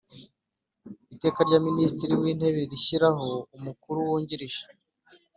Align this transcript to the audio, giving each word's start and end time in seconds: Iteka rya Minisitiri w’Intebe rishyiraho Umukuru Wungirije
Iteka 1.13 1.39
rya 1.47 1.59
Minisitiri 1.67 2.13
w’Intebe 2.21 2.61
rishyiraho 2.71 3.27
Umukuru 3.57 3.97
Wungirije 4.07 4.65